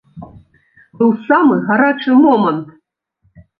[1.01, 2.67] Быў самы гарачы момант.